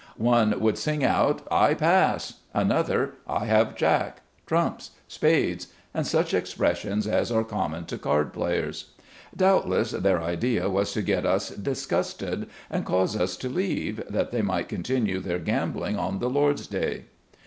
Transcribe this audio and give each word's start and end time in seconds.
One 0.17 0.59
would 0.59 0.79
sing 0.79 1.03
out" 1.03 1.45
I 1.51 1.75
pass," 1.75 2.39
another" 2.55 3.17
I 3.39 3.45
have 3.45 3.75
Jack," 3.75 4.23
"trumps," 4.47 4.89
"spades," 5.07 5.67
and 5.93 6.07
such 6.07 6.33
expressions 6.33 7.05
as 7.05 7.31
are 7.31 7.43
common 7.43 7.85
to 7.85 7.99
card 7.99 8.33
players. 8.33 8.93
Doubtless 9.37 9.91
their 9.91 10.19
idea 10.19 10.71
was 10.71 10.91
to 10.93 11.03
get 11.03 11.23
us 11.23 11.49
disgusted, 11.51 12.49
and 12.67 12.83
cause 12.83 13.15
us 13.15 13.37
to 13.37 13.47
leave, 13.47 14.01
that 14.09 14.31
they 14.31 14.41
might 14.41 14.67
continue 14.69 15.19
their 15.19 15.37
gambling 15.37 15.99
on 15.99 16.17
the 16.17 16.31
Lord's 16.31 16.65
day. 16.65 17.03